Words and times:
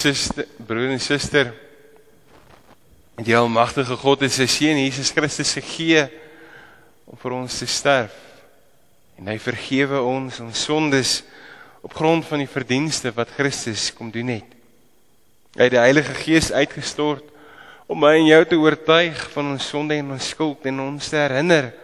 Suster, 0.00 0.46
broer 0.56 0.94
en 0.94 1.00
suster, 1.02 1.50
die 3.20 3.36
almagtige 3.36 3.98
God 4.00 4.22
het 4.24 4.32
sy 4.32 4.46
seun 4.48 4.78
Jesus 4.80 5.10
Christus 5.12 5.50
gegee 5.58 6.06
om 7.04 7.18
vir 7.20 7.34
ons 7.36 7.58
te 7.60 7.66
sterf. 7.68 8.14
En 9.20 9.28
hy 9.28 9.36
vergewe 9.42 9.98
ons 10.00 10.38
ons 10.40 10.62
sondes 10.64 11.18
op 11.84 11.92
grond 11.98 12.24
van 12.24 12.40
die 12.40 12.48
verdienste 12.48 13.12
wat 13.12 13.34
Christus 13.36 13.90
kom 13.92 14.08
doen 14.14 14.32
het. 14.38 14.54
Hy 15.58 15.66
het 15.68 15.74
die 15.74 15.82
Heilige 15.82 16.14
Gees 16.22 16.48
uitgestort 16.48 17.26
om 17.90 18.00
my 18.00 18.14
en 18.22 18.30
jou 18.30 18.40
te 18.48 18.60
oortuig 18.62 19.20
van 19.34 19.52
ons 19.52 19.68
sonde 19.68 19.98
en 20.00 20.14
ons 20.14 20.30
skuld 20.32 20.64
en 20.70 20.80
ons 20.86 21.10
te 21.12 21.20
herinner 21.20 21.74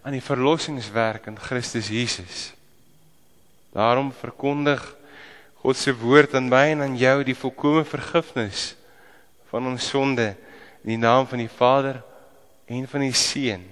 aan 0.00 0.16
die 0.16 0.24
verlossingswerk 0.24 1.28
in 1.28 1.36
Christus 1.36 1.92
Jesus. 1.92 2.54
Daarom 3.76 4.14
verkondig 4.16 4.80
God 5.60 5.76
se 5.76 5.92
woord 5.92 6.34
aan 6.38 6.48
my 6.48 6.70
en 6.72 6.84
aan 6.86 6.96
jou 6.96 7.18
die 7.24 7.36
volkomme 7.36 7.82
vergifnis 7.84 8.70
van 9.50 9.66
ons 9.68 9.90
sonde 9.92 10.30
in 10.80 10.94
die 10.94 11.00
naam 11.00 11.26
van 11.28 11.42
die 11.42 11.52
Vader 11.52 11.98
en 12.70 12.86
van 12.88 13.04
die 13.04 13.16
Seun 13.16 13.66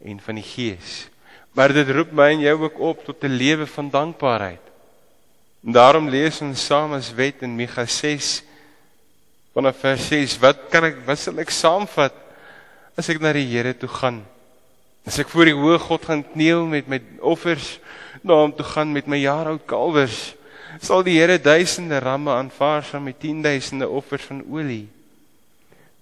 en 0.00 0.22
van 0.24 0.38
die 0.40 0.46
Gees. 0.46 1.08
Maar 1.52 1.74
dit 1.76 1.90
roep 1.92 2.14
my 2.16 2.30
en 2.32 2.46
jou 2.46 2.54
ook 2.62 2.78
op 2.80 3.04
tot 3.04 3.24
'n 3.24 3.36
lewe 3.36 3.66
van 3.66 3.90
dankbaarheid. 3.90 4.64
En 5.66 5.72
daarom 5.72 6.08
lees 6.08 6.40
ons 6.40 6.64
saam 6.64 6.92
as 6.92 7.12
wet 7.12 7.42
in 7.42 7.56
Micha 7.56 7.84
6 7.84 8.42
vanaf 9.52 9.76
vers 9.76 10.08
6, 10.08 10.38
wat 10.38 10.58
kan 10.70 10.84
ek 10.84 10.96
wat 11.06 11.18
sal 11.18 11.38
ek 11.38 11.50
saamvat 11.50 12.14
as 12.96 13.08
ek 13.08 13.20
na 13.20 13.32
die 13.32 13.46
Here 13.46 13.74
toe 13.74 13.88
gaan? 13.88 14.24
As 15.04 15.18
ek 15.18 15.28
voor 15.28 15.44
die 15.44 15.54
hoë 15.54 15.78
God 15.78 16.04
gaan 16.04 16.24
kniel 16.32 16.66
met 16.66 16.88
my 16.88 17.02
offers 17.20 17.80
na 18.22 18.34
hom 18.34 18.52
toe 18.52 18.64
gaan 18.64 18.92
met 18.92 19.06
my 19.06 19.16
jaar 19.16 19.46
oud 19.46 19.66
kalwers 19.66 20.37
sal 20.84 21.04
die 21.06 21.16
Here 21.18 21.38
duisende 21.40 22.00
ramme 22.02 22.34
aanvaar 22.34 22.84
saam 22.84 23.06
met 23.08 23.20
tienduisende 23.22 23.88
offers 23.88 24.26
van 24.28 24.42
olie. 24.50 24.86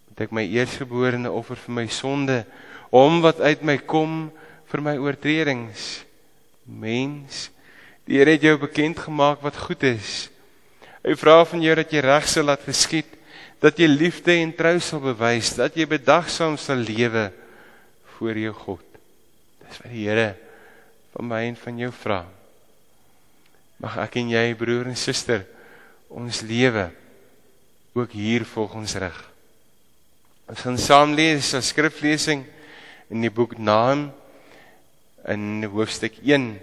Moet 0.09 0.25
ek 0.27 0.35
my 0.35 0.45
eersgeborene 0.49 1.31
offer 1.31 1.59
vir 1.61 1.75
my 1.79 1.87
sonde, 1.93 2.43
hom 2.91 3.21
wat 3.25 3.41
uit 3.45 3.63
my 3.67 3.77
kom 3.79 4.29
vir 4.71 4.83
my 4.83 4.97
oortredings. 4.99 6.05
Mens, 6.67 7.49
die 8.07 8.19
Here 8.19 8.35
het 8.37 8.47
jou 8.47 8.57
bekend 8.59 8.99
gemaak 9.07 9.43
wat 9.45 9.59
goed 9.69 9.85
is. 9.87 10.27
Hy 11.07 11.15
vra 11.15 11.41
van 11.47 11.63
jou 11.63 11.75
dat 11.79 11.93
jy 11.95 12.03
reg 12.03 12.27
sal 12.27 12.49
laat 12.51 12.65
geskied, 12.67 13.13
dat 13.63 13.79
jy 13.79 13.87
liefde 13.89 14.35
en 14.37 14.53
trou 14.57 14.77
sal 14.83 15.01
bewys, 15.05 15.55
dat 15.57 15.77
jy 15.79 15.87
bedagsaam 15.89 16.59
sal 16.61 16.83
lewe 16.83 17.31
voor 18.17 18.41
jou 18.41 18.55
God. 18.67 18.87
Dis 19.63 19.79
wat 19.83 19.93
die 19.93 20.09
Here 20.09 20.33
van 21.15 21.31
my 21.31 21.47
en 21.49 21.61
van 21.61 21.79
jou 21.81 21.93
vra. 22.03 22.25
Mag 23.83 23.99
ek 24.01 24.17
en 24.23 24.31
jy 24.33 24.55
broer 24.57 24.89
en 24.89 24.97
suster 24.97 25.45
ons 26.09 26.43
lewe 26.47 26.89
ook 27.97 28.13
hier 28.17 28.45
volgens 28.45 28.95
rig. 29.01 29.19
Ons 30.47 30.63
gaan 30.63 30.79
saam 30.79 31.15
lees 31.15 31.55
'n 31.55 31.63
skriflesing 31.63 32.45
in 33.11 33.21
die 33.21 33.31
boek 33.31 33.59
Naam 33.59 34.13
in 35.27 35.65
hoofstuk 35.65 36.19
1 36.23 36.59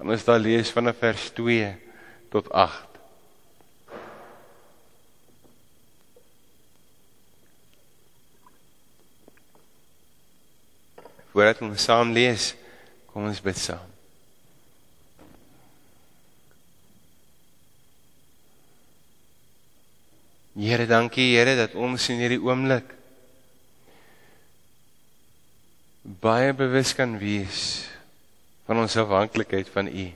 en 0.00 0.10
ons 0.10 0.24
daar 0.24 0.40
lees 0.40 0.70
vanaf 0.70 0.96
vers 0.98 1.30
2 1.30 1.74
tot 2.30 2.50
8. 2.50 2.86
Voordat 11.32 11.60
ons 11.60 11.82
saam 11.82 12.12
lees, 12.12 12.54
kom 13.12 13.26
ons 13.28 13.42
bid 13.44 13.58
saam. 13.60 13.95
Here, 20.56 20.86
dankie 20.88 21.34
Here 21.36 21.52
dat 21.52 21.74
ons 21.76 22.06
in 22.08 22.22
hierdie 22.22 22.40
oomblik 22.40 22.94
baie 26.22 26.54
bewus 26.56 26.94
kan 26.96 27.18
wees 27.20 27.84
van 28.64 28.80
ons 28.80 28.96
afhanklikheid 28.96 29.68
van 29.74 29.90
U. 29.90 30.06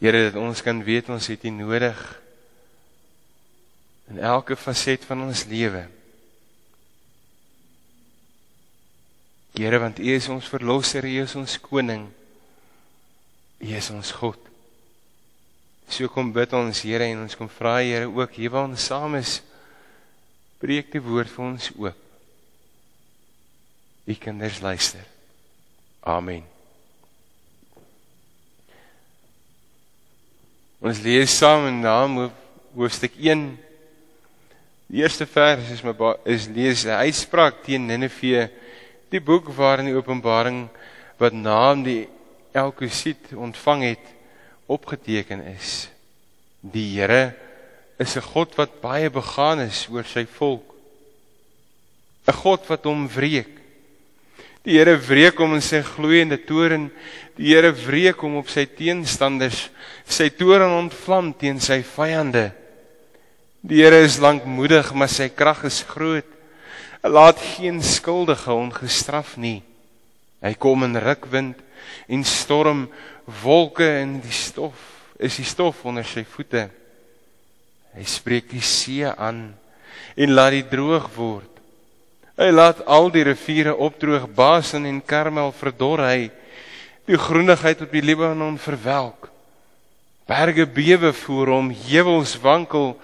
Here, 0.00 0.24
dat 0.26 0.40
ons 0.42 0.64
kan 0.66 0.82
weet 0.82 1.12
ons 1.12 1.30
het 1.30 1.46
U 1.46 1.54
nodig 1.54 2.02
in 4.10 4.18
elke 4.18 4.58
faset 4.58 5.06
van 5.06 5.22
ons 5.28 5.46
lewe. 5.46 5.86
Here, 9.54 9.78
want 9.78 10.02
U 10.02 10.14
is 10.18 10.26
ons 10.32 10.50
verlosser, 10.50 11.06
U 11.06 11.18
is 11.22 11.38
ons 11.38 11.60
koning. 11.62 12.08
U 13.62 13.74
is 13.76 13.94
ons 13.94 14.16
God. 14.18 14.49
So 15.90 16.06
kom 16.06 16.28
bid 16.30 16.52
ons 16.54 16.84
Here 16.86 17.08
en 17.10 17.24
ons 17.24 17.34
kom 17.34 17.48
vra 17.50 17.80
Here 17.82 18.06
ook 18.06 18.36
hier 18.38 18.52
waar 18.54 18.68
ons 18.68 18.84
saam 18.86 19.16
is 19.18 19.40
breek 20.62 20.92
die 20.92 21.02
woord 21.02 21.30
vir 21.32 21.44
ons 21.48 21.66
oop. 21.74 21.96
U 24.06 24.14
kinders 24.20 24.60
luister. 24.62 25.02
Amen. 26.06 26.44
Ons 30.80 31.00
lees 31.02 31.34
saam 31.36 31.66
in 31.68 31.82
Naam 31.82 32.20
hoofstuk 32.76 33.18
1. 33.18 33.42
Die 34.90 35.02
eerste 35.02 35.26
vers 35.26 35.74
is 35.74 35.82
my 35.82 35.94
is 36.24 36.46
lees 36.48 36.86
'n 36.86 37.02
uitspraak 37.02 37.64
teen 37.64 37.86
Ninive, 37.86 38.50
die 39.10 39.20
boek 39.20 39.50
waarin 39.58 39.90
die 39.90 39.98
Openbaring 39.98 40.68
wat 41.18 41.32
Naam 41.32 41.82
die 41.82 42.08
Elkusit 42.54 43.34
ontvang 43.34 43.82
het 43.82 44.19
opgeteken 44.70 45.42
is. 45.50 45.88
Die 46.60 46.94
Here 46.94 47.34
is 47.98 48.16
'n 48.16 48.22
God 48.22 48.54
wat 48.56 48.80
baie 48.80 49.10
begaan 49.10 49.60
is 49.60 49.88
oor 49.90 50.04
sy 50.04 50.24
volk. 50.24 50.74
'n 52.28 52.32
God 52.32 52.66
wat 52.68 52.84
hom 52.84 53.08
wreek. 53.08 53.60
Die 54.62 54.76
Here 54.76 54.96
wreek 54.96 55.38
hom 55.40 55.54
in 55.54 55.64
sy 55.64 55.82
gloeiende 55.82 56.36
toorn. 56.36 56.90
Die 57.36 57.54
Here 57.54 57.72
wreek 57.72 58.20
hom 58.20 58.36
op 58.36 58.48
sy 58.48 58.66
teenstanders. 58.66 59.70
Sy 60.04 60.28
toorn 60.28 60.76
ontvlam 60.76 61.32
teen 61.32 61.60
sy 61.60 61.82
vyande. 61.82 62.52
Die 63.62 63.82
Here 63.82 64.04
is 64.04 64.20
lankmoedig, 64.20 64.92
maar 64.94 65.08
sy 65.08 65.28
krag 65.28 65.64
is 65.64 65.82
groot. 65.82 66.28
Hy 67.02 67.08
laat 67.08 67.40
geen 67.40 67.80
skuldige 67.82 68.52
ongestraf 68.52 69.36
nie. 69.40 69.62
Hy 70.40 70.54
kom 70.56 70.84
in 70.86 70.96
rukwind 70.96 71.58
en 72.08 72.24
storm 72.24 72.86
wolke 73.42 73.86
in 74.00 74.18
die 74.24 74.34
stof 74.34 74.88
is 75.20 75.36
die 75.36 75.46
stof 75.46 75.84
onder 75.84 76.06
sy 76.06 76.24
voete. 76.24 76.66
Hy 77.92 78.04
spreek 78.08 78.48
die 78.52 78.64
see 78.64 79.04
aan 79.04 79.50
en 80.16 80.34
laat 80.34 80.56
dit 80.56 80.70
droog 80.72 81.10
word. 81.16 81.48
Hy 82.40 82.48
laat 82.54 82.80
al 82.88 83.10
die 83.12 83.24
riviere 83.26 83.74
opdroog, 83.76 84.24
Basan 84.32 84.86
en 84.88 85.02
Karmel 85.04 85.52
verdor 85.52 86.00
hy. 86.06 86.30
Die 87.04 87.18
groenigheid 87.20 87.82
op 87.84 87.92
die 87.92 88.04
Libanon 88.04 88.56
verwelk. 88.60 89.28
Berge 90.30 90.64
bewe 90.64 91.10
voor 91.12 91.50
hom, 91.56 91.68
heuwels 91.88 92.36
wankel, 92.40 92.94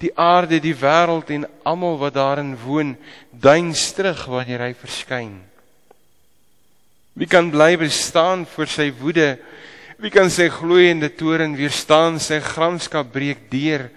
die 0.00 0.12
aarde, 0.14 0.60
die 0.62 0.76
wêreld 0.76 1.32
en 1.34 1.48
almal 1.66 1.98
wat 2.00 2.14
daarin 2.14 2.54
woon, 2.62 2.94
duins 3.32 3.88
terug 3.96 4.22
wanneer 4.30 4.68
hy 4.68 4.72
verskyn. 4.78 5.34
Wie 7.16 7.26
kan 7.26 7.48
bly 7.48 7.78
bestaan 7.80 8.44
voor 8.44 8.68
sy 8.68 8.90
woede? 8.92 9.38
Wie 9.96 10.12
kan 10.12 10.28
sy 10.28 10.50
gloeiende 10.52 11.08
toren 11.16 11.54
weerstaan? 11.56 12.18
Sy 12.20 12.42
gramskap 12.44 13.08
breek 13.14 13.48
deur 13.48 13.88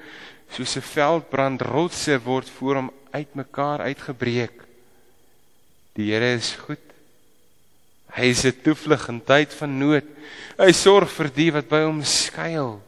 soos 0.56 0.78
'n 0.80 0.82
veldbrand 0.82 1.62
rotse 1.62 2.16
word 2.24 2.48
voor 2.58 2.76
hom 2.76 2.92
uitmekaar 3.12 3.82
uitgebreek. 3.92 4.64
Die 5.94 6.12
Here 6.14 6.34
is 6.34 6.56
goed. 6.56 6.80
Hy 8.16 8.32
is 8.32 8.46
'n 8.46 8.56
toevlug 8.64 9.10
in 9.10 9.22
tyd 9.22 9.54
van 9.54 9.78
nood. 9.78 10.08
Hy 10.58 10.72
sorg 10.72 11.12
vir 11.12 11.30
die 11.30 11.52
wat 11.52 11.68
by 11.70 11.84
hom 11.84 12.02
skuil. 12.04 12.82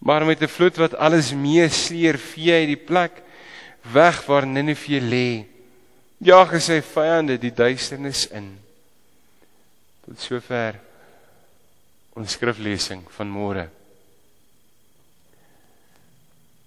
Maar 0.00 0.24
met 0.24 0.42
'n 0.42 0.48
vloed 0.48 0.76
wat 0.76 0.96
alles 0.96 1.32
meesleer, 1.32 2.16
vee 2.16 2.52
hy 2.52 2.66
die 2.66 2.80
plek 2.80 3.22
weg 3.92 4.26
waar 4.26 4.46
Ninive 4.46 5.00
lê. 5.00 5.44
Jaag 6.18 6.60
sy 6.62 6.80
vyande 6.80 7.38
die 7.38 7.52
duisternis 7.52 8.26
in. 8.32 8.69
Tot 10.10 10.18
sover 10.18 10.74
ons 12.18 12.32
skriflesing 12.34 13.04
van 13.14 13.28
môre. 13.30 13.68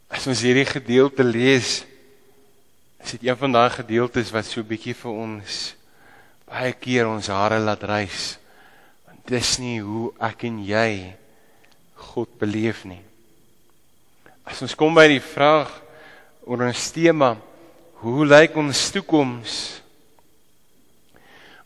As 0.07 0.23
ons 0.31 0.45
hierdie 0.45 0.63
gedeelte 0.63 1.25
lees, 1.27 1.81
is 3.03 3.17
dit 3.17 3.25
een 3.27 3.35
van 3.35 3.51
daai 3.51 3.67
gedeeltes 3.73 4.31
wat 4.31 4.47
so 4.47 4.63
bietjie 4.63 4.95
vir 4.95 5.19
ons 5.25 5.57
baie 6.47 6.71
keer 6.71 7.11
ons 7.11 7.27
hare 7.35 7.59
laat 7.59 7.83
rys. 7.83 8.37
Want 9.09 9.27
dis 9.27 9.51
nie 9.59 9.81
hoe 9.83 10.13
ek 10.23 10.47
en 10.47 10.63
jy 10.63 11.11
God 12.13 12.31
beleef 12.39 12.85
nie. 12.87 13.01
As 14.47 14.63
ons 14.63 14.79
kom 14.79 14.95
by 14.95 15.09
die 15.11 15.23
vraag 15.23 15.67
oor 16.47 16.63
ons 16.63 16.91
tema, 16.95 17.33
hoe 18.07 18.23
lyk 18.23 18.55
ons 18.55 18.87
toekoms? 18.95 19.82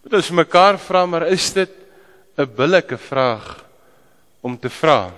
Moet 0.08 0.22
ons 0.22 0.36
mekaar 0.40 0.80
vra, 0.80 1.06
maar 1.06 1.28
is 1.28 1.52
dit 1.52 1.72
'n 2.40 2.48
billike 2.56 2.98
vraag? 2.98 3.68
om 4.48 4.60
te 4.60 4.70
vra. 4.70 5.14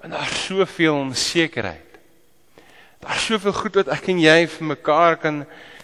En 0.00 0.10
daar's 0.10 0.44
soveel 0.44 0.94
onsekerheid. 0.94 1.98
Daar's 2.98 3.24
soveel 3.24 3.52
goed 3.52 3.74
wat 3.80 3.90
ek 3.92 4.08
en 4.12 4.20
jy 4.20 4.38
vir 4.48 4.70
mekaar 4.74 5.18
kan 5.20 5.42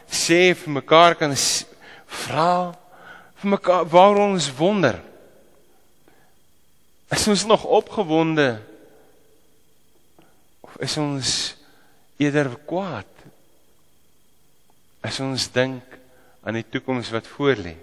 sê, 0.09 0.55
vir 0.56 0.73
mekaar 0.79 1.17
kan 1.21 1.35
vra, 2.23 2.73
vir 3.41 3.53
mekaar 3.56 3.85
waar 3.93 4.21
ons 4.25 4.49
wonder. 4.56 5.00
Is 7.12 7.29
ons 7.29 7.44
nog 7.44 7.65
opgewonde? 7.65 8.56
Of 10.65 10.81
is 10.81 10.97
ons 11.00 11.31
eerder 12.17 12.50
kwaad? 12.69 13.12
As 15.05 15.21
ons 15.21 15.49
dink 15.53 15.95
aan 16.46 16.60
die 16.60 16.66
toekoms 16.70 17.10
wat 17.10 17.26
voorlê. 17.26 17.75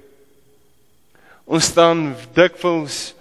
Ons 1.44 1.68
staan 1.74 2.14
dikwels 2.36 3.12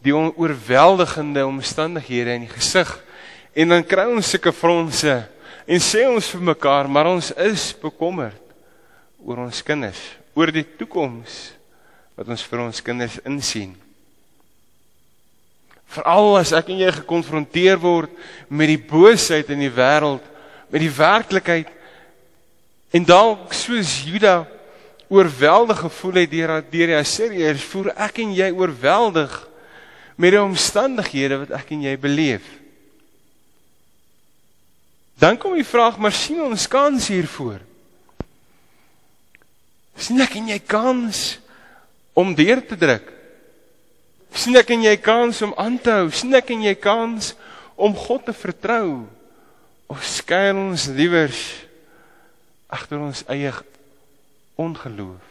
die 0.00 0.14
oorweldigende 0.16 1.44
omstandighede 1.44 2.38
in 2.38 2.46
die 2.46 2.54
gesig 2.54 2.88
en 3.56 3.74
dan 3.74 3.84
kry 3.84 4.06
ons 4.08 4.30
sulke 4.32 4.54
fronse 4.56 5.18
en 5.66 5.82
sê 5.82 6.06
ons 6.08 6.30
vir 6.32 6.46
mekaar 6.54 6.88
maar 6.88 7.10
ons 7.12 7.28
is 7.44 7.68
bekommerd 7.82 8.40
oor 9.26 9.42
ons 9.44 9.60
kinders, 9.66 10.00
oor 10.38 10.52
die 10.54 10.64
toekoms 10.78 11.36
wat 12.16 12.32
ons 12.32 12.44
vir 12.46 12.64
ons 12.64 12.80
kinders 12.84 13.18
insien. 13.28 13.74
Veral 15.92 16.38
as 16.40 16.54
ek 16.56 16.72
en 16.72 16.80
jy 16.80 16.92
gekonfronteer 17.02 17.76
word 17.82 18.12
met 18.48 18.72
die 18.72 18.80
boosheid 18.80 19.50
in 19.52 19.60
die 19.66 19.72
wêreld, 19.72 20.24
met 20.72 20.80
die 20.80 20.92
werklikheid 20.92 21.68
en 22.96 23.04
dalk 23.04 23.52
soos 23.54 23.98
Juda 24.06 24.46
oorweldig 25.08 25.78
gevoel 25.84 26.22
het 26.22 26.30
deur 26.30 26.52
deur 26.70 26.92
die 26.92 26.98
Assiriërs, 26.98 27.64
voer 27.70 27.92
ek 27.94 28.20
en 28.24 28.34
jy 28.34 28.50
oorweldig 28.54 29.34
met 30.16 30.32
die 30.34 30.42
omstandighede 30.42 31.42
wat 31.44 31.52
ek 31.58 31.74
en 31.76 31.84
jy 31.86 31.96
beleef. 32.00 32.46
Dan 35.16 35.38
kom 35.40 35.54
die 35.56 35.66
vraag, 35.66 35.96
maar 36.00 36.12
sien 36.12 36.42
ons 36.44 36.66
kans 36.68 37.08
hiervoor? 37.08 37.62
Sien 39.96 40.20
ek 40.20 40.34
en 40.36 40.50
jy 40.52 40.58
kans 40.60 41.38
om 42.16 42.34
deur 42.36 42.60
te 42.64 42.76
druk? 42.76 43.12
Sien 44.36 44.58
ek 44.60 44.74
en 44.74 44.84
jy 44.84 44.96
kans 45.00 45.40
om 45.46 45.54
aan 45.56 45.78
te 45.80 45.94
hou? 45.94 46.10
Sien 46.12 46.36
ek 46.36 46.52
en 46.52 46.66
jy 46.66 46.74
kans 46.76 47.32
om 47.80 47.96
God 47.96 48.26
te 48.28 48.34
vertrou? 48.36 49.06
Of 49.88 50.04
skuil 50.04 50.58
ons 50.58 50.88
liewers 50.92 51.40
agter 52.66 52.98
ons 53.00 53.22
eie 53.30 53.52
ongeloof? 54.56 55.22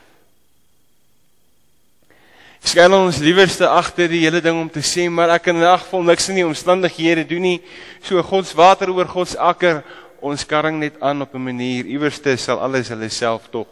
Skuil 2.66 2.96
ons 2.98 3.20
liewerste 3.22 3.68
agter 3.70 4.10
die 4.10 4.24
hele 4.24 4.42
ding 4.42 4.58
om 4.58 4.70
te 4.74 4.82
sê 4.82 5.06
maar 5.10 5.30
ek 5.36 5.52
in 5.54 5.62
'n 5.62 5.78
geval 5.78 6.04
niks 6.04 6.30
in 6.30 6.36
die 6.36 6.46
omstandighede 6.46 7.24
doen 7.28 7.42
nie. 7.42 7.62
So 8.02 8.22
God 8.24 8.48
se 8.48 8.58
water 8.58 8.90
oor 8.90 9.06
God 9.06 9.28
se 9.28 9.38
akker, 9.38 9.84
ons 10.20 10.46
karring 10.46 10.80
net 10.80 11.00
aan 11.00 11.22
op 11.22 11.36
'n 11.36 11.44
manier. 11.44 11.86
Iewerste 11.86 12.36
sal 12.38 12.60
alles 12.60 12.90
hulle 12.90 13.10
self 13.10 13.48
tog 13.52 13.68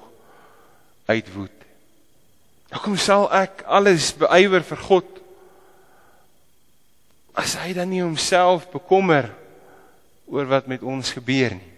uitwoed. 1.07 1.51
Hoekom 2.71 2.97
sal 2.97 3.27
ek 3.33 3.63
alles 3.65 4.13
beywer 4.13 4.63
vir 4.63 4.77
God? 4.77 5.05
As 7.33 7.55
hy 7.55 7.73
dan 7.73 7.89
nie 7.89 8.01
homself 8.01 8.69
bekommer 8.71 9.31
oor 10.25 10.45
wat 10.45 10.67
met 10.67 10.83
ons 10.83 11.11
gebeur 11.11 11.50
nie. 11.50 11.72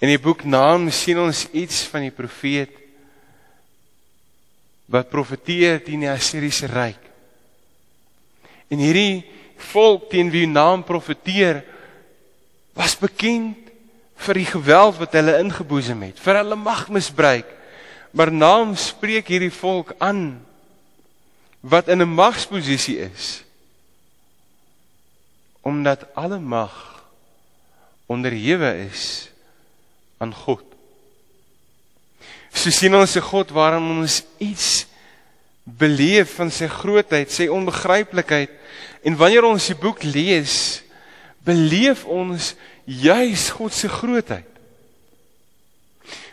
In 0.00 0.08
die 0.08 0.20
boek 0.20 0.46
Naam 0.48 0.88
sien 0.90 1.18
ons 1.20 1.44
iets 1.52 1.82
van 1.92 2.06
die 2.06 2.14
profeet 2.14 2.72
wat 4.90 5.10
profeteer 5.12 5.78
teen 5.84 6.02
die 6.02 6.10
Assiriese 6.10 6.66
ryk. 6.66 7.02
En 8.72 8.80
hierdie 8.80 9.22
volk 9.70 10.08
teen 10.10 10.32
wie 10.32 10.48
naam 10.48 10.82
profeteer 10.86 11.60
was 12.74 12.96
bekend 12.98 13.68
vir 14.20 14.40
die 14.40 14.48
geweld 14.48 14.98
wat 15.00 15.14
hulle 15.16 15.38
ingeboesem 15.40 16.02
het, 16.08 16.18
vir 16.20 16.40
hulle 16.40 16.58
magmisbruik. 16.58 17.48
Maar 18.16 18.32
naam 18.32 18.74
spreek 18.78 19.30
hierdie 19.30 19.52
volk 19.54 19.94
aan 20.02 20.40
wat 21.60 21.88
in 21.88 22.02
'n 22.02 22.14
magsposisie 22.14 22.98
is 22.98 23.44
omdat 25.60 26.08
alle 26.16 26.38
mag 26.38 27.04
onderhewe 28.08 28.88
is 28.88 29.29
aan 30.20 30.34
God. 30.36 30.64
So 32.52 32.72
sien 32.74 32.94
ons 32.98 33.12
se 33.14 33.22
God 33.24 33.52
waarom 33.56 33.88
ons 34.02 34.20
iets 34.42 34.84
beleef 35.64 36.34
van 36.38 36.50
sy 36.52 36.68
grootheid, 36.70 37.30
sy 37.32 37.48
onbegryplikheid 37.52 38.52
en 39.06 39.16
wanneer 39.16 39.46
ons 39.48 39.70
die 39.70 39.78
boek 39.78 40.02
lees, 40.04 40.82
beleef 41.46 42.04
ons 42.04 42.52
juis 42.84 43.48
God 43.56 43.74
se 43.74 43.88
grootheid. 43.88 44.46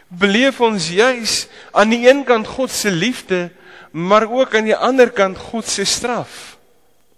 Beleef 0.07 0.59
ons 0.63 0.89
juis 0.91 1.45
aan 1.75 1.91
die 1.91 2.05
een 2.07 2.23
kant 2.27 2.47
God 2.47 2.71
se 2.71 2.91
liefde, 2.91 3.47
maar 3.91 4.27
ook 4.27 4.55
aan 4.55 4.67
die 4.67 4.75
ander 4.75 5.11
kant 5.15 5.39
God 5.49 5.67
se 5.67 5.85
straf 5.87 6.57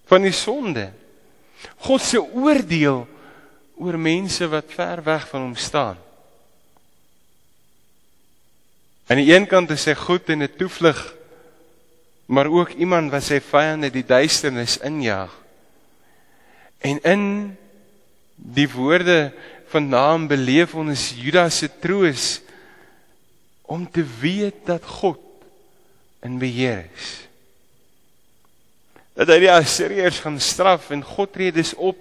van 0.10 0.26
die 0.26 0.34
sonde. 0.34 0.90
God 1.86 2.02
se 2.02 2.22
oordeel 2.22 3.06
oor 3.80 3.98
mense 3.98 4.46
wat 4.52 4.74
ver 4.74 5.04
weg 5.06 5.28
van 5.30 5.48
hom 5.48 5.58
staan. 5.58 5.98
Aan 9.10 9.18
die 9.18 9.34
een 9.34 9.48
kant 9.50 9.72
is 9.74 9.88
hy 9.90 9.96
goed 9.98 10.30
en 10.30 10.44
'n 10.46 10.56
toevlug, 10.58 11.00
maar 12.30 12.46
ook 12.46 12.70
iemand 12.78 13.10
wat 13.12 13.24
sy 13.24 13.40
vyande 13.42 13.90
die 13.90 14.06
duisternis 14.06 14.78
injaag. 14.78 15.34
En 16.78 17.02
in 17.02 17.58
die 18.36 18.70
woorde 18.70 19.34
van 19.68 19.90
naam 19.90 20.28
beleef 20.28 20.76
ons 20.76 21.14
Judas 21.18 21.58
se 21.58 21.70
troos 21.80 22.42
om 23.62 23.92
te 23.92 24.06
weet 24.22 24.66
dat 24.66 24.86
God 24.86 25.20
in 26.22 26.38
beheer 26.38 26.86
is. 26.94 27.10
Dat 29.14 29.28
hy 29.28 29.40
die 29.40 29.52
Assiriërs 29.52 30.20
gaan 30.20 30.40
straf 30.40 30.90
en 30.90 31.04
God 31.04 31.34
tree 31.34 31.52
dus 31.52 31.74
op 31.74 31.98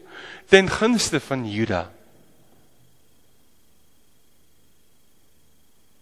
ten 0.48 0.68
gunste 0.68 1.20
van 1.20 1.50
Judas. 1.50 1.88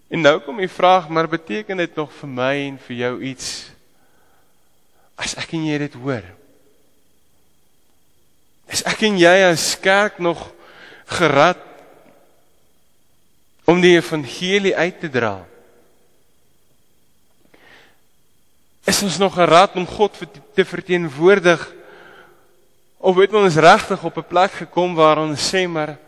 En 0.09 0.23
nou 0.23 0.39
kom 0.41 0.61
die 0.63 0.71
vraag, 0.71 1.09
maar 1.09 1.29
beteken 1.29 1.77
dit 1.77 1.95
nog 1.95 2.13
vir 2.21 2.31
my 2.31 2.53
en 2.69 2.77
vir 2.87 2.97
jou 2.97 3.15
iets 3.33 3.49
as 5.17 5.35
ek 5.41 5.57
en 5.57 5.65
jy 5.67 5.79
dit 5.81 5.97
hoor? 5.99 6.27
Is 8.71 8.85
ek 8.87 9.07
en 9.09 9.19
jy 9.19 9.35
as 9.49 9.73
kerk 9.83 10.21
nog 10.23 10.43
gerad 11.19 11.63
om 13.67 13.81
die 13.83 13.97
evangelie 13.97 14.77
uit 14.77 15.01
te 15.01 15.11
dra? 15.11 15.41
Is 18.87 19.03
ons 19.03 19.19
nog 19.19 19.35
gerad 19.35 19.75
om 19.75 19.87
God 19.87 20.15
te 20.55 20.65
verteenwoordig? 20.65 21.63
Of 23.03 23.19
het 23.19 23.35
ons 23.35 23.59
regtig 23.59 24.05
op 24.05 24.17
'n 24.19 24.31
plek 24.31 24.53
gekom 24.63 24.95
waar 24.95 25.19
ons 25.19 25.51
sê 25.51 25.67
maar 25.67 25.99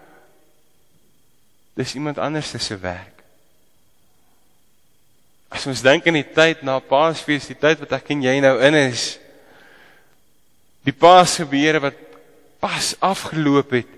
dis 1.75 1.95
iemand 1.95 2.19
anders 2.19 2.55
se 2.59 2.79
werk? 2.79 3.18
As 5.49 5.65
ons 5.69 5.83
dink 5.85 6.07
aan 6.07 6.19
die 6.19 6.27
tyd 6.27 6.63
na 6.67 6.77
Paasfees, 6.85 7.49
die 7.49 7.57
tyd 7.59 7.81
wat 7.83 7.95
ek 7.97 8.13
en 8.13 8.25
jy 8.27 8.37
nou 8.45 8.55
in 8.69 8.77
is, 8.77 9.15
die 10.85 10.95
Paasgebeure 10.95 11.81
wat 11.83 11.99
pas 12.61 12.93
afgeloop 13.05 13.73
het. 13.79 13.91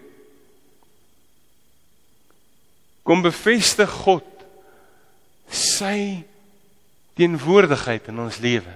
Kom 3.07 3.25
bevestig 3.25 3.90
God 4.04 4.26
sy 5.50 6.23
teenwoordigheid 7.19 8.11
in 8.12 8.21
ons 8.23 8.38
lewe. 8.42 8.75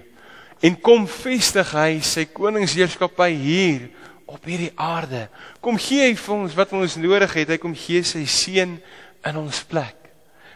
En 0.64 0.74
kom 0.80 1.04
vestig 1.10 1.74
hy 1.76 2.00
sy 2.04 2.24
koningsheerskappy 2.32 3.30
hier 3.36 3.90
op 4.24 4.46
hierdie 4.48 4.72
aarde. 4.80 5.26
Kom 5.62 5.78
gee 5.78 6.08
hy 6.08 6.14
vir 6.18 6.34
ons 6.34 6.56
wat 6.56 6.72
ons 6.74 6.96
nodig 6.98 7.36
het. 7.38 7.52
Hy 7.54 7.60
kom 7.62 7.76
gee 7.78 8.02
sy 8.06 8.24
seun 8.30 8.78
in 9.24 9.38
ons 9.38 9.60
plek 9.68 10.03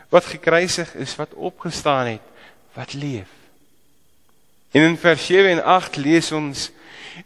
wat 0.09 0.25
gekruisig 0.25 0.95
is, 0.95 1.17
wat 1.17 1.35
opgestaan 1.35 2.07
het, 2.07 2.25
wat 2.73 2.93
leef. 2.93 3.29
En 4.71 4.83
in 4.83 4.99
vers 5.01 5.27
7 5.27 5.51
en 5.51 5.65
8 5.65 5.97
lees 5.97 6.33
ons 6.33 6.69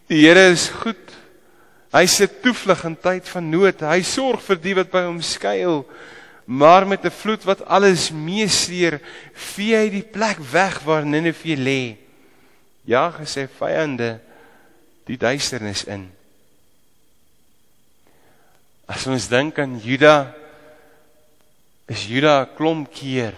die 0.07 0.23
Here 0.27 0.51
is 0.51 0.69
goed. 0.83 0.99
Hy 1.93 2.07
se 2.09 2.29
toevlug 2.41 2.85
in 2.89 2.97
tyd 2.97 3.29
van 3.29 3.51
nood. 3.53 3.83
Hy 3.85 4.01
sorg 4.07 4.43
vir 4.47 4.61
die 4.63 4.75
wat 4.79 4.93
by 4.93 5.03
hom 5.09 5.21
skuil. 5.27 5.83
Maar 6.47 6.87
met 6.87 7.05
'n 7.05 7.11
vloed 7.11 7.45
wat 7.45 7.67
alles 7.67 8.11
meesteer, 8.11 9.01
vee 9.35 9.77
hy 9.77 9.89
die 9.91 10.07
plek 10.07 10.39
weg 10.39 10.81
waar 10.81 11.07
Ninive 11.07 11.57
lê. 11.57 11.97
Ja, 12.85 13.11
gesê 13.11 13.47
vyande 13.47 14.21
die 15.07 15.17
duisternis 15.17 15.85
in. 15.85 16.11
As 18.87 19.07
ons 19.07 19.29
dink 19.29 19.59
aan 19.59 19.79
Juda 19.79 20.35
is 21.91 22.07
Juda 22.09 22.45
klomp 22.57 22.91
keer 22.95 23.35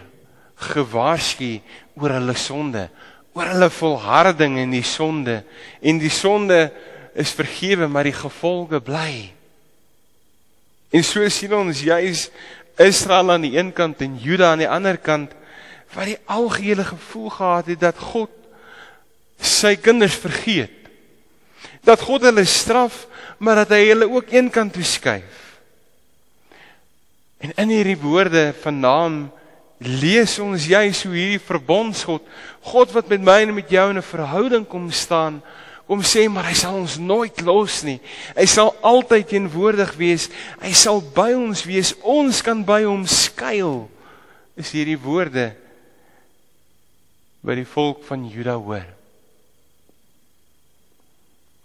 gewaarsku 0.72 1.58
oor 1.98 2.16
hulle 2.16 2.34
sonde, 2.38 2.88
oor 3.34 3.50
hulle 3.52 3.70
volharding 3.70 4.58
in 4.62 4.74
die 4.74 4.84
sonde 4.86 5.42
en 5.82 6.00
die 6.02 6.12
sonde 6.12 6.68
is 7.14 7.32
vergewe, 7.34 7.88
maar 7.88 8.06
die 8.06 8.16
gevolge 8.16 8.80
bly. 8.82 9.30
En 10.94 11.02
so 11.06 11.22
sien 11.30 11.54
ons 11.54 11.82
juis 11.86 12.28
Israel 12.82 13.34
aan 13.34 13.46
die 13.46 13.54
een 13.56 13.72
kant 13.74 14.02
en 14.02 14.18
Juda 14.18 14.52
aan 14.52 14.62
die 14.62 14.70
ander 14.70 14.98
kant 14.98 15.34
wat 15.94 16.10
die 16.10 16.18
algehele 16.30 16.84
gevoel 16.86 17.30
gehad 17.30 17.70
het 17.70 17.80
dat 17.82 17.98
God 17.98 18.30
sy 19.38 19.76
kinders 19.78 20.16
vergeet. 20.18 20.74
Dat 21.84 22.02
God 22.02 22.24
hulle 22.26 22.44
straf, 22.48 23.04
maar 23.38 23.62
dat 23.62 23.74
hy 23.76 23.82
hulle 23.90 24.08
ook 24.10 24.32
een 24.32 24.50
kant 24.50 24.74
toe 24.74 24.86
skuif. 24.86 25.43
En 27.44 27.52
in 27.60 27.68
hierdie 27.74 27.98
woorde 28.00 28.54
van 28.62 28.78
naam 28.80 29.16
lees 29.84 30.38
ons 30.40 30.64
juis 30.64 31.02
hoe 31.04 31.12
hierdie 31.12 31.42
verbondsgod, 31.42 32.24
God 32.64 32.94
wat 32.96 33.10
met 33.12 33.20
my 33.20 33.42
en 33.44 33.52
met 33.58 33.68
jou 33.68 33.84
in 33.90 34.00
'n 34.00 34.12
verhouding 34.12 34.64
kom 34.66 34.88
staan, 34.90 35.42
kom 35.86 36.00
sê 36.00 36.24
maar 36.28 36.48
hy 36.48 36.54
sal 36.54 36.74
ons 36.80 36.96
nooit 36.96 37.40
los 37.40 37.82
nie. 37.82 38.00
Hy 38.36 38.46
sal 38.46 38.74
altyd 38.80 39.28
teenwoordig 39.28 39.92
wees. 39.96 40.30
Hy 40.60 40.72
sal 40.72 41.02
by 41.02 41.34
ons 41.36 41.64
wees. 41.64 41.94
Ons 42.00 42.40
kan 42.42 42.64
by 42.64 42.84
hom 42.84 43.06
skuil. 43.06 43.90
Is 44.56 44.72
hierdie 44.72 44.98
woorde 44.98 45.52
by 47.42 47.54
die 47.54 47.68
volk 47.68 48.04
van 48.04 48.24
Juda 48.28 48.56
hoor. 48.56 48.88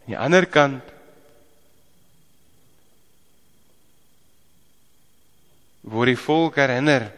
Aan 0.03 0.11
die 0.11 0.17
ander 0.17 0.45
kant 0.45 0.83
word 5.83 6.13
die 6.13 6.19
volk 6.19 6.59
herinner 6.59 7.09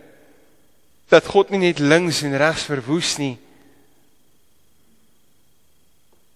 dat 1.12 1.28
God 1.28 1.52
nie 1.52 1.60
net 1.66 1.82
links 1.84 2.22
en 2.24 2.38
regs 2.40 2.64
verwoes 2.70 3.18
nie, 3.20 3.36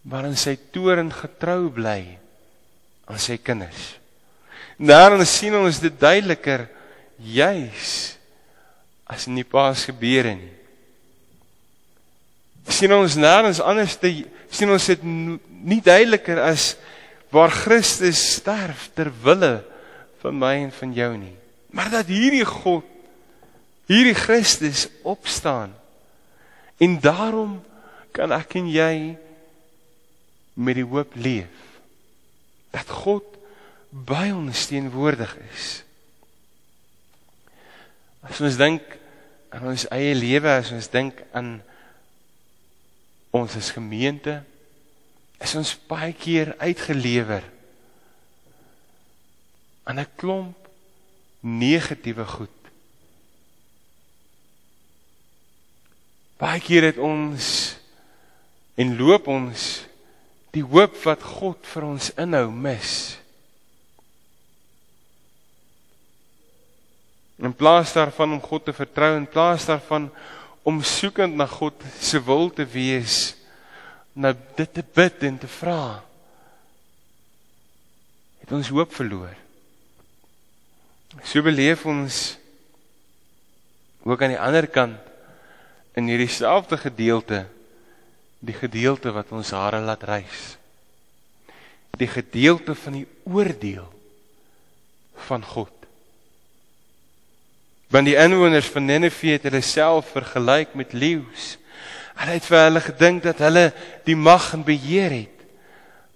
maar 0.04 0.28
in 0.28 0.36
sy 0.38 0.58
toorn 0.76 1.14
getrou 1.16 1.70
bly 1.74 2.02
aan 3.08 3.22
sy 3.22 3.38
kinders. 3.40 3.96
Daarin 4.76 5.24
sien 5.26 5.56
ons 5.56 5.80
dit 5.80 5.96
duideliker 5.96 6.68
juis 7.24 7.94
as 9.08 9.30
in 9.30 9.40
die 9.40 9.48
paas 9.48 9.86
gebeure 9.88 10.36
nie 10.36 10.56
sien 12.74 12.94
ons 12.96 13.18
nêrens 13.20 13.62
anders 13.62 13.96
te 14.02 14.12
sien 14.50 14.72
ons 14.74 14.90
dit 14.90 15.04
nie 15.06 15.82
duideliker 15.84 16.42
as 16.42 16.74
waar 17.34 17.54
Christus 17.54 18.22
sterf 18.38 18.90
ter 18.96 19.12
wille 19.24 19.60
van 20.24 20.38
my 20.40 20.54
en 20.64 20.72
van 20.74 20.94
jou 20.96 21.12
nie 21.18 21.36
maar 21.76 21.92
dat 21.92 22.08
hierdie 22.08 22.46
God 22.48 22.88
hierdie 23.86 24.16
Christus 24.18 24.88
opstaan. 25.04 25.76
En 26.78 27.00
daarom 27.00 27.60
kan 28.16 28.32
ek 28.34 28.58
en 28.58 28.70
jy 28.72 28.96
met 30.56 30.80
die 30.80 30.88
hoop 30.88 31.14
leef. 31.20 31.52
Dat 32.74 32.90
God 33.04 33.28
by 33.90 34.32
ons 34.34 34.66
teenwoordig 34.72 35.36
is. 35.52 35.68
As 38.26 38.42
ons 38.42 38.58
dink 38.58 38.98
aan 39.54 39.70
ons 39.72 39.86
eie 39.94 40.16
lewe 40.18 40.52
as 40.52 40.74
ons 40.76 40.90
dink 40.92 41.22
aan 41.36 41.60
ons 43.36 43.56
as 43.56 43.72
gemeente 43.76 44.40
is 45.44 45.54
ons 45.60 45.76
baie 45.88 46.12
keer 46.18 46.56
uitgelewer 46.60 47.46
aan 49.86 50.00
'n 50.02 50.12
klomp 50.18 50.65
negatiewe 51.46 52.26
goed. 52.26 52.52
Baie 56.42 56.60
keer 56.60 56.90
het 56.90 56.98
ons 57.00 57.76
en 58.76 58.96
loop 58.98 59.30
ons 59.32 59.68
die 60.56 60.64
hoop 60.66 60.98
wat 61.04 61.24
God 61.24 61.70
vir 61.70 61.86
ons 61.86 62.10
inhou 62.20 62.48
mis. 62.52 62.96
In 67.40 67.54
plaas 67.56 67.94
daarvan 67.96 68.38
om 68.38 68.44
God 68.44 68.66
te 68.68 68.76
vertrou 68.76 69.14
en 69.16 69.28
plaas 69.28 69.68
daarvan 69.68 70.10
om 70.66 70.82
soekend 70.82 71.36
na 71.38 71.46
God 71.48 71.84
se 72.02 72.20
wil 72.26 72.50
te 72.50 72.66
wees, 72.66 73.36
na 74.16 74.32
dit 74.34 74.72
te 74.74 74.84
bid 74.96 75.26
en 75.28 75.38
te 75.38 75.50
vra, 75.60 76.00
het 78.42 78.54
ons 78.56 78.72
hoop 78.74 78.96
verloor. 78.96 79.45
So 81.24 81.42
beleef 81.42 81.86
ons 81.86 82.38
ook 84.04 84.22
aan 84.22 84.36
die 84.36 84.42
ander 84.42 84.68
kant 84.68 85.00
in 85.96 86.10
hierdie 86.12 86.32
selfde 86.32 86.78
gedeelte 86.78 87.46
die 88.46 88.54
gedeelte 88.54 89.14
wat 89.16 89.32
ons 89.34 89.54
hare 89.56 89.80
laat 89.82 90.04
reis. 90.06 90.56
Die 91.98 92.10
gedeelte 92.12 92.76
van 92.78 93.00
die 93.00 93.08
oordeel 93.24 93.88
van 95.26 95.46
God. 95.46 95.72
Want 97.90 98.10
die 98.10 98.18
inwoners 98.20 98.68
van 98.70 98.86
Ninive 98.86 99.36
het 99.38 99.48
hulle 99.48 99.64
self 99.66 100.12
vergelyk 100.14 100.76
met 100.76 100.94
leeu's. 100.94 101.56
Hulle 102.20 102.38
het 102.38 102.50
vir 102.50 102.62
hulle 102.68 102.84
gedink 102.84 103.24
dat 103.24 103.42
hulle 103.44 103.66
die 104.06 104.18
mag 104.20 104.52
en 104.54 104.66
beheer 104.68 105.14
het. 105.24 105.32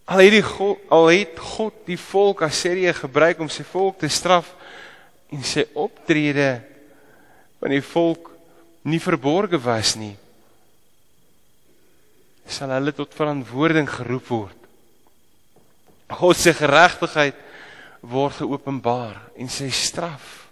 Al 0.10 0.24
het 0.26 0.34
die 0.34 0.46
God, 0.46 0.80
al 0.90 1.12
het 1.14 1.40
God 1.56 1.84
die 1.88 2.00
volk 2.02 2.44
Assirië 2.46 2.94
gebruik 2.98 3.40
om 3.40 3.50
sy 3.50 3.64
volk 3.68 4.00
te 4.02 4.10
straf 4.12 4.56
en 5.30 5.44
sy 5.46 5.66
optrede 5.78 6.60
van 7.60 7.74
die 7.74 7.84
volk 7.86 8.32
nie 8.90 9.02
verborge 9.04 9.60
was 9.62 9.96
nie. 10.00 10.16
Sal 12.50 12.74
hulle 12.74 12.94
tot 12.98 13.14
verantwoording 13.14 13.90
geroep 13.90 14.32
word. 14.32 14.56
God 16.10 16.40
se 16.40 16.56
geregtigheid 16.58 17.38
word 18.02 18.40
geopenbaar 18.40 19.20
en 19.38 19.52
sy 19.52 19.70
straf 19.76 20.48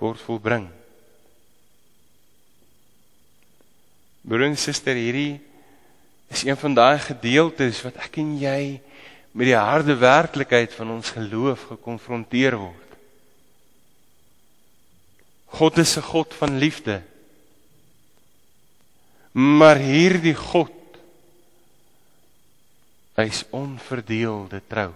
word 0.00 0.22
volbring. 0.24 0.68
Broer 4.24 4.46
en 4.48 4.56
suster, 4.56 4.96
hierdie 4.96 5.36
is 6.32 6.46
een 6.46 6.56
van 6.56 6.76
daai 6.76 6.98
gedeeltes 7.02 7.82
wat 7.84 7.98
ek 8.06 8.16
en 8.22 8.32
jy 8.40 8.60
met 9.34 9.50
die 9.50 9.58
harde 9.58 9.96
werklikheid 9.98 10.72
van 10.72 10.94
ons 10.96 11.12
geloof 11.12 11.68
gekonfronteer 11.74 12.56
word. 12.56 12.83
God 15.54 15.78
is 15.78 15.96
'n 15.96 16.02
God 16.02 16.34
van 16.34 16.58
liefde. 16.58 17.02
Maar 19.32 19.76
hierdie 19.76 20.34
God 20.34 20.72
hy's 23.14 23.44
onverdeelde 23.50 24.62
trou 24.66 24.92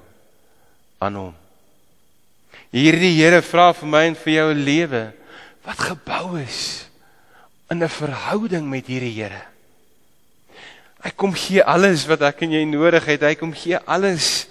aan 0.98 1.14
hom. 1.14 1.34
Hierdie 2.74 3.14
Here 3.22 3.42
vra 3.42 3.72
vir 3.72 3.88
my 3.88 4.02
en 4.10 4.16
vir 4.18 4.32
jou 4.34 4.48
'n 4.54 4.64
lewe 4.64 5.04
wat 5.64 5.78
gebou 5.78 6.40
is 6.40 6.88
in 7.70 7.82
'n 7.82 7.88
verhouding 7.88 8.66
met 8.66 8.86
hierdie 8.86 9.14
Here. 9.14 9.42
Hy 11.02 11.10
kom 11.10 11.32
gee 11.34 11.62
alles 11.62 12.06
wat 12.06 12.22
ek 12.22 12.42
en 12.42 12.50
jy 12.50 12.64
nodig 12.64 13.04
het. 13.04 13.22
Hy 13.22 13.34
kom 13.34 13.52
gee 13.52 13.78
alles 13.86 14.48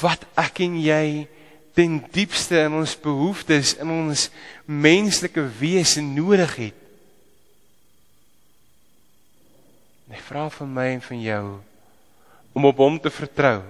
wat 0.00 0.24
ek 0.36 0.60
en 0.60 0.80
jy 0.80 1.28
ten 1.78 2.00
diepste 2.10 2.58
in 2.66 2.74
ons 2.74 2.96
behoeftes 2.98 3.76
in 3.78 3.90
ons 3.94 4.24
menslike 4.66 5.44
wese 5.60 6.02
nodig 6.02 6.54
het. 6.58 6.78
Hy 10.10 10.22
vra 10.26 10.48
van 10.50 10.72
my 10.74 10.86
en 10.96 11.04
van 11.04 11.20
jou 11.22 11.42
om 12.58 12.66
op 12.66 12.80
hom 12.82 12.96
te 12.98 13.12
vertrou. 13.14 13.60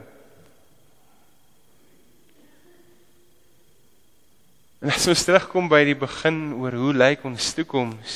En 4.80 4.94
as 4.94 5.08
ons 5.10 5.24
terugkom 5.26 5.68
by 5.68 5.82
die 5.90 5.98
begin 5.98 6.38
oor 6.56 6.78
hoe 6.80 6.94
lyk 6.96 7.26
ons 7.28 7.50
toekoms? 7.58 8.14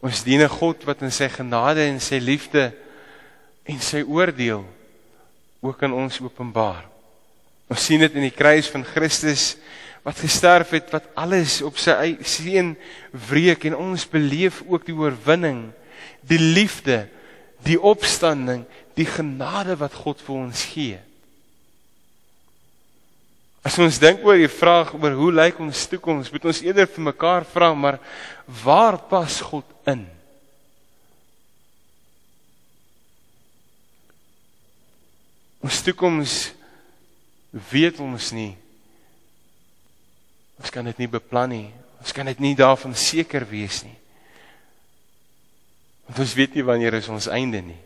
Ons 0.00 0.24
dien 0.24 0.40
'n 0.40 0.56
God 0.56 0.88
wat 0.88 1.02
in 1.02 1.12
sy 1.12 1.28
genade 1.28 1.84
en 1.84 2.00
sy 2.00 2.16
liefde 2.16 2.72
en 3.66 3.80
sy 3.80 4.00
oordeel 4.00 4.64
ook 5.66 5.82
aan 5.82 5.96
ons 5.96 6.20
openbaar. 6.22 6.84
Ons 7.66 7.86
sien 7.88 8.00
dit 8.00 8.14
in 8.14 8.28
die 8.28 8.34
kruis 8.34 8.68
van 8.70 8.84
Christus 8.86 9.56
wat 10.06 10.20
gesterf 10.22 10.70
het 10.76 10.92
wat 10.94 11.08
alles 11.18 11.58
op 11.66 11.80
sy 11.82 12.14
seun 12.22 12.76
wreek 13.26 13.66
en 13.66 13.78
ons 13.88 14.06
beleef 14.06 14.62
ook 14.68 14.86
die 14.86 14.94
oorwinning, 14.94 15.72
die 16.22 16.38
liefde, 16.38 17.08
die 17.66 17.78
opstanding, 17.80 18.62
die 18.94 19.08
genade 19.08 19.74
wat 19.80 19.96
God 19.98 20.22
vir 20.22 20.36
ons 20.38 20.62
gee. 20.70 21.00
As 23.66 23.74
ons 23.82 23.98
dink 23.98 24.22
oor 24.22 24.38
die 24.38 24.50
vraag 24.50 24.92
oor 24.94 25.16
hoe 25.18 25.32
lyk 25.34 25.58
ons 25.58 25.88
toekoms, 25.90 26.30
moet 26.30 26.44
ons 26.52 26.62
eerder 26.62 26.86
vir 26.86 27.08
mekaar 27.08 27.46
vra, 27.50 27.72
maar 27.74 27.98
waar 28.62 29.00
pas 29.10 29.40
God 29.42 29.66
in? 29.90 30.04
Ons 35.64 35.82
toekoms 35.82 36.36
weet 37.70 38.00
ons 38.00 38.30
nie. 38.36 38.52
Ons 40.60 40.72
kan 40.72 40.84
dit 40.88 41.04
nie 41.04 41.10
beplan 41.10 41.52
nie. 41.52 41.68
Ons 42.00 42.12
kan 42.16 42.28
dit 42.28 42.40
nie 42.42 42.54
daarvan 42.58 42.94
seker 42.96 43.46
wees 43.48 43.82
nie. 43.84 43.96
Want 46.06 46.22
ons 46.22 46.34
weet 46.38 46.54
nie 46.54 46.64
wanneer 46.64 46.96
is 47.00 47.08
ons 47.10 47.28
einde 47.32 47.62
nie. 47.64 47.80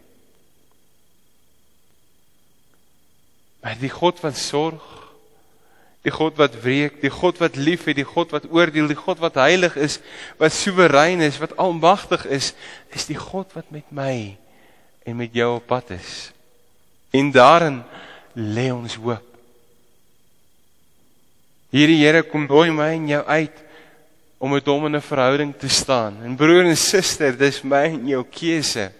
Maar 3.60 3.76
die 3.80 3.92
God 3.92 4.20
van 4.20 4.34
sorg, 4.36 4.84
die 6.04 6.12
God 6.12 6.38
wat 6.40 6.56
wreek, 6.64 7.00
die 7.02 7.12
God 7.12 7.40
wat 7.42 7.58
liefhet, 7.60 7.98
die 7.98 8.08
God 8.08 8.32
wat 8.32 8.48
oordeel, 8.48 8.88
die 8.88 8.96
God 8.96 9.20
wat 9.20 9.36
heilig 9.40 9.76
is, 9.76 9.98
wat 10.40 10.54
soewerein 10.56 11.20
is, 11.24 11.40
wat 11.40 11.56
almagtig 11.60 12.24
is, 12.32 12.54
is 12.96 13.08
die 13.08 13.18
God 13.20 13.52
wat 13.56 13.68
met 13.72 13.88
my 13.92 14.36
en 15.04 15.18
met 15.20 15.34
jou 15.36 15.58
op 15.58 15.66
pad 15.68 15.92
is. 15.96 16.30
En 17.11 17.31
daarin 17.31 17.83
lê 18.35 18.71
ons 18.71 18.95
hoop. 18.95 19.26
Hierdie 21.71 22.00
Here 22.02 22.23
kom 22.26 22.49
nooi 22.50 22.71
my 22.75 22.93
en 22.97 23.09
jou 23.09 23.25
uit 23.26 23.59
om 24.40 24.55
met 24.55 24.67
hom 24.67 24.87
in 24.87 24.97
'n 24.97 25.02
verhouding 25.02 25.52
te 25.55 25.69
staan. 25.69 26.23
En 26.25 26.37
broer 26.37 26.64
en 26.64 26.76
suster, 26.76 27.37
dis 27.37 27.62
my 27.62 27.85
en 27.85 28.09
jou 28.09 28.25
keuse. 28.25 28.93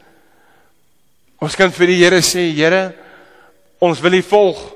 Ons 1.41 1.57
kan 1.57 1.73
vir 1.73 1.87
die 1.87 2.05
Here 2.05 2.21
sê, 2.21 2.53
Here, 2.53 2.95
ons 3.79 4.01
wil 4.01 4.13
U 4.13 4.23
volg. 4.23 4.75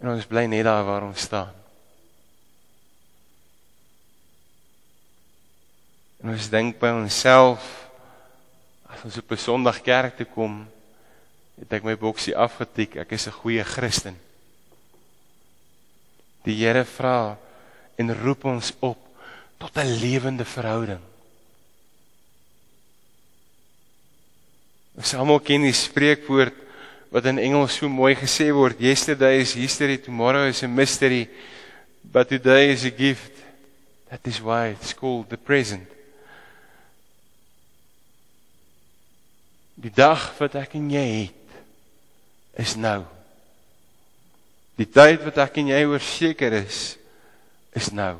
En 0.00 0.08
ons 0.08 0.26
bly 0.26 0.46
net 0.46 0.64
daar 0.64 0.84
waar 0.84 1.02
ons 1.02 1.20
staan. 1.20 1.52
En 6.22 6.30
ons 6.30 6.48
dink 6.48 6.78
by 6.78 6.88
onsself 6.88 7.60
as 8.88 9.04
ons 9.04 9.18
op 9.18 9.32
'n 9.32 9.36
Sondag 9.36 9.82
kerk 9.82 10.16
toe 10.16 10.26
kom, 10.26 10.66
het 11.60 11.72
ek 11.78 11.86
my 11.86 11.94
boksie 11.98 12.34
afgetik, 12.36 12.96
ek 12.96 13.12
is 13.12 13.26
'n 13.26 13.38
goeie 13.40 13.64
Christen. 13.64 14.16
Die 16.44 16.56
Here 16.56 16.84
vra 16.84 17.38
en 17.96 18.14
roep 18.22 18.44
ons 18.44 18.72
op 18.80 18.98
tot 19.58 19.76
'n 19.76 19.98
lewende 20.00 20.44
verhouding. 20.44 21.00
Ons 24.94 25.14
almal 25.14 25.40
ken 25.40 25.62
die 25.62 25.72
spreekwoord 25.72 26.54
wat 27.10 27.24
in 27.24 27.38
Engels 27.38 27.76
so 27.78 27.88
mooi 27.88 28.14
gesê 28.14 28.52
word, 28.52 28.80
yesterday 28.80 29.40
is 29.40 29.54
history, 29.54 29.98
tomorrow 29.98 30.48
is 30.48 30.62
a 30.62 30.68
mystery, 30.68 31.28
but 32.02 32.28
today 32.28 32.72
is 32.72 32.84
a 32.84 32.90
gift. 32.90 33.32
That 34.10 34.26
is 34.26 34.40
why 34.40 34.74
it's 34.74 34.94
called 34.94 35.28
the 35.28 35.36
present. 35.36 35.88
Die 39.74 39.90
dag 39.90 40.38
wat 40.38 40.54
ek 40.54 40.74
en 40.74 40.90
jy 40.90 41.06
het 41.22 41.43
is 42.60 42.76
nou. 42.78 43.02
Die 44.78 44.88
tyd 44.90 45.22
wat 45.26 45.38
ek 45.44 45.60
en 45.62 45.70
jy 45.70 45.82
oor 45.86 46.02
seker 46.02 46.56
is 46.64 46.96
is 47.74 47.90
nou. 47.94 48.14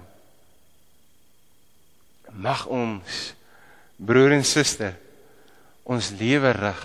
Mag 2.34 2.64
ons 2.66 3.34
broer 3.94 4.34
en 4.34 4.46
suster 4.46 4.96
ons 5.86 6.10
lewe 6.18 6.50
rig 6.56 6.84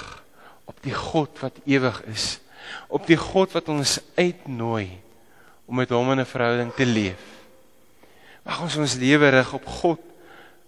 op 0.70 0.78
die 0.86 0.94
God 0.94 1.40
wat 1.42 1.56
ewig 1.66 1.98
is, 2.12 2.38
op 2.94 3.08
die 3.10 3.18
God 3.18 3.56
wat 3.56 3.72
ons 3.74 3.98
uitnooi 4.20 4.92
om 5.66 5.80
met 5.82 5.90
hom 5.94 6.12
in 6.14 6.22
'n 6.22 6.30
verhouding 6.30 6.74
te 6.74 6.86
leef. 6.86 7.24
Mag 8.46 8.62
ons 8.62 8.78
ons 8.78 8.96
lewe 9.02 9.30
rig 9.30 9.54
op 9.54 9.66
God 9.66 10.02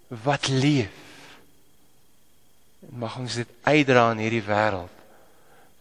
wat 0.08 0.48
leef. 0.48 0.98
En 2.82 2.98
mag 2.98 3.18
ons 3.18 3.36
dit 3.36 3.48
uitdra 3.64 4.12
in 4.12 4.18
hierdie 4.26 4.46
wêreld 4.46 5.01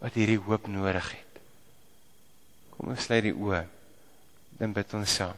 wat 0.01 0.17
hierdie 0.17 0.39
hoop 0.41 0.65
nodig 0.71 1.11
het. 1.13 1.39
Kom 2.73 2.89
ons 2.93 3.05
sluit 3.05 3.27
die 3.27 3.35
oë. 3.37 3.61
Dan 4.57 4.73
bid 4.73 4.93
ons 4.97 5.15
saam. 5.21 5.37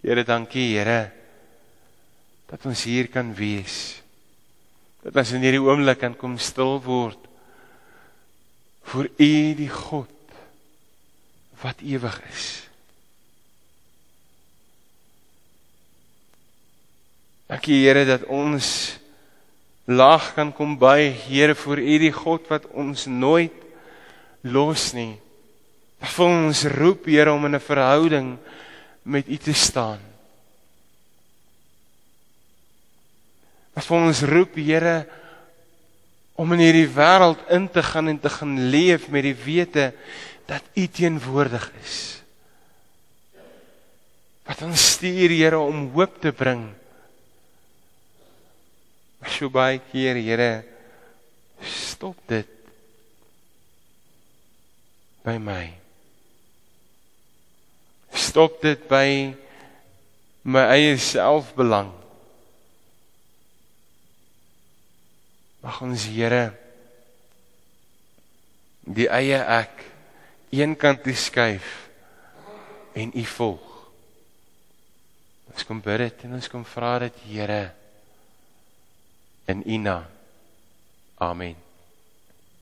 Here, 0.00 0.24
dankie 0.24 0.70
Here 0.72 1.00
dat 2.48 2.64
ons 2.64 2.82
hier 2.88 3.10
kan 3.12 3.34
wees. 3.36 3.98
Dat 5.04 5.18
ons 5.20 5.34
in 5.36 5.44
hierdie 5.44 5.60
oomblik 5.60 6.00
kan 6.00 6.14
kom 6.16 6.38
stil 6.40 6.78
word 6.84 7.26
voor 8.88 9.04
U 9.20 9.32
die 9.58 9.68
God 9.68 10.14
wat 11.60 11.82
ewig 11.84 12.16
is. 12.30 12.46
Dankie 17.52 17.82
Here 17.82 18.06
dat 18.08 18.24
ons 18.32 18.70
laag 19.88 20.34
kan 20.36 20.52
kom 20.52 20.76
by 20.76 21.08
Here 21.08 21.54
voor 21.56 21.80
U 21.80 21.96
die 21.98 22.12
God 22.12 22.48
wat 22.52 22.68
ons 22.76 23.06
nooit 23.08 23.54
los 24.44 24.92
nie. 24.92 25.16
Dat 25.98 26.18
ons 26.20 26.66
roep 26.76 27.08
Here 27.08 27.32
om 27.32 27.48
in 27.48 27.56
'n 27.56 27.60
verhouding 27.60 28.36
met 29.02 29.28
U 29.28 29.36
te 29.36 29.52
staan. 29.52 30.00
Wat 33.72 33.90
ons 33.90 34.22
roep 34.22 34.54
Here 34.54 35.06
om 36.34 36.52
in 36.52 36.58
hierdie 36.58 36.88
wêreld 36.94 37.40
in 37.48 37.70
te 37.70 37.82
gaan 37.82 38.08
en 38.08 38.20
te 38.20 38.30
gaan 38.30 38.70
leef 38.70 39.08
met 39.08 39.22
die 39.22 39.34
wete 39.34 39.94
dat 40.46 40.62
U 40.74 40.86
teenwoordig 40.86 41.72
is. 41.82 42.22
Wat 44.44 44.62
ons 44.62 44.90
stuur 44.92 45.30
Here 45.30 45.58
om 45.58 45.90
hoop 45.94 46.20
te 46.20 46.32
bring 46.32 46.74
so 49.38 49.46
baie 49.48 49.78
keer, 49.92 50.18
Here, 50.18 50.64
stop 51.62 52.18
dit 52.26 52.48
by 55.22 55.38
my. 55.38 55.70
Stop 58.10 58.58
dit 58.62 58.82
by 58.90 59.30
my 60.42 60.64
eie 60.74 60.98
selfbelang. 60.98 61.92
Mag 65.62 65.82
ons 65.86 66.08
Here 66.10 66.50
die 68.88 69.06
eie 69.12 69.38
ek 69.38 69.84
eenkant 70.50 71.04
toe 71.04 71.14
skuif 71.14 71.72
en 72.98 73.14
U 73.14 73.26
volg. 73.38 73.66
Ons 75.52 75.66
kom 75.68 75.82
bid 75.84 76.08
dit 76.08 76.24
en 76.26 76.38
ons 76.40 76.50
kom 76.50 76.64
vra 76.66 76.96
dit 77.06 77.26
Here 77.28 77.77
in 79.48 79.62
U 79.66 79.78
naam. 79.80 80.04
Amen. 81.20 81.67